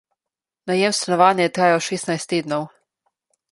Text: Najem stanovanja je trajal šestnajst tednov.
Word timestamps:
Najem 0.71 0.95
stanovanja 0.99 1.47
je 1.47 1.53
trajal 1.59 1.85
šestnajst 1.89 2.33
tednov. 2.35 2.67